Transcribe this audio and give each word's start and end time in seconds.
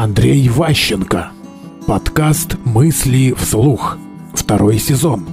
Андрей 0.00 0.48
Ващенко. 0.48 1.32
Подкаст 1.88 2.54
«Мысли 2.64 3.34
вслух». 3.36 3.98
Второй 4.32 4.78
сезон. 4.78 5.26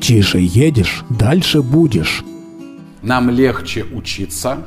Тише 0.00 0.38
едешь, 0.40 1.04
дальше 1.08 1.62
будешь. 1.62 2.24
Нам 3.02 3.30
легче 3.30 3.84
учиться, 3.84 4.66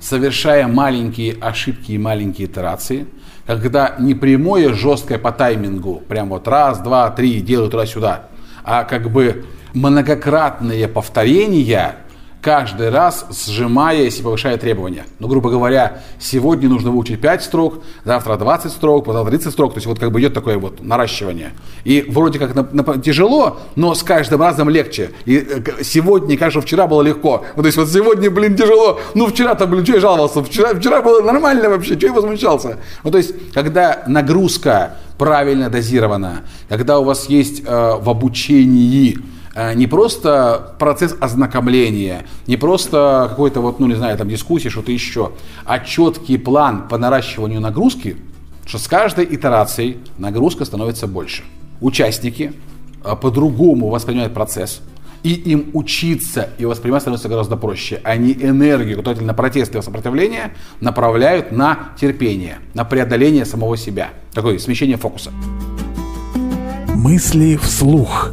совершая 0.00 0.66
маленькие 0.66 1.34
ошибки 1.34 1.92
и 1.92 1.98
маленькие 1.98 2.48
итерации, 2.48 3.06
когда 3.46 3.94
не 4.00 4.16
прямое 4.16 4.74
жесткое 4.74 5.18
по 5.18 5.30
таймингу, 5.30 6.02
прям 6.08 6.30
вот 6.30 6.48
раз, 6.48 6.80
два, 6.80 7.08
три, 7.10 7.40
делаю 7.42 7.70
туда-сюда, 7.70 8.30
а 8.64 8.82
как 8.82 9.12
бы 9.12 9.44
многократные 9.74 10.88
повторения– 10.88 11.94
каждый 12.40 12.90
раз 12.90 13.26
сжимаясь 13.30 14.18
и 14.18 14.22
повышая 14.22 14.56
требования. 14.56 15.04
Ну, 15.18 15.28
грубо 15.28 15.50
говоря, 15.50 16.02
сегодня 16.18 16.68
нужно 16.68 16.90
выучить 16.90 17.20
5 17.20 17.42
строк, 17.42 17.82
завтра 18.04 18.36
20 18.36 18.72
строк, 18.72 19.04
потом 19.04 19.26
30 19.26 19.52
строк, 19.52 19.74
то 19.74 19.78
есть 19.78 19.86
вот 19.86 19.98
как 19.98 20.10
бы 20.10 20.20
идет 20.20 20.34
такое 20.34 20.58
вот 20.58 20.82
наращивание. 20.82 21.52
И 21.84 22.04
вроде 22.08 22.38
как 22.38 22.54
на, 22.54 22.66
на, 22.72 22.98
тяжело, 22.98 23.58
но 23.76 23.94
с 23.94 24.02
каждым 24.02 24.40
разом 24.40 24.70
легче. 24.70 25.10
И 25.26 25.36
э, 25.36 25.82
сегодня, 25.82 26.36
кажется, 26.36 26.66
вчера 26.66 26.86
было 26.86 27.02
легко. 27.02 27.44
Ну, 27.56 27.62
то 27.62 27.66
есть 27.66 27.78
вот 27.78 27.88
сегодня, 27.90 28.30
блин, 28.30 28.56
тяжело, 28.56 29.00
ну 29.14 29.26
вчера-то, 29.26 29.66
блин, 29.66 29.84
что 29.84 29.94
я 29.94 30.00
жаловался, 30.00 30.42
вчера, 30.42 30.74
вчера 30.74 31.02
было 31.02 31.20
нормально 31.22 31.68
вообще, 31.68 31.96
что 31.96 32.06
я 32.06 32.12
возмущался. 32.12 32.78
Ну, 33.04 33.10
то 33.10 33.18
есть, 33.18 33.52
когда 33.52 34.02
нагрузка 34.06 34.96
правильно 35.18 35.68
дозирована, 35.68 36.44
когда 36.68 36.98
у 36.98 37.04
вас 37.04 37.28
есть 37.28 37.62
э, 37.66 37.96
в 38.00 38.08
обучении 38.08 39.18
не 39.74 39.86
просто 39.86 40.76
процесс 40.78 41.16
ознакомления, 41.20 42.24
не 42.46 42.56
просто 42.56 43.26
какой-то 43.28 43.60
вот, 43.60 43.80
ну 43.80 43.86
не 43.86 43.94
знаю, 43.94 44.16
там 44.16 44.28
дискуссии, 44.28 44.68
что-то 44.68 44.92
еще, 44.92 45.32
а 45.64 45.80
четкий 45.80 46.38
план 46.38 46.88
по 46.88 46.98
наращиванию 46.98 47.60
нагрузки, 47.60 48.16
что 48.64 48.78
с 48.78 48.86
каждой 48.86 49.24
итерацией 49.24 49.98
нагрузка 50.18 50.64
становится 50.64 51.08
больше. 51.08 51.42
Участники 51.80 52.52
э, 53.04 53.16
по-другому 53.16 53.88
воспринимают 53.88 54.32
процесс, 54.32 54.82
и 55.22 55.32
им 55.32 55.70
учиться 55.72 56.50
и 56.58 56.64
воспринимать 56.64 57.02
становится 57.02 57.28
гораздо 57.28 57.56
проще. 57.56 58.00
Они 58.04 58.32
энергию, 58.32 58.96
которую 58.96 59.26
на 59.26 59.34
протесты 59.34 59.78
и 59.78 59.82
сопротивление, 59.82 60.54
направляют 60.80 61.52
на 61.52 61.90
терпение, 62.00 62.58
на 62.74 62.84
преодоление 62.84 63.44
самого 63.44 63.76
себя. 63.76 64.10
Такое 64.32 64.58
смещение 64.58 64.96
фокуса. 64.96 65.32
Мысли 66.94 67.56
вслух. 67.56 68.32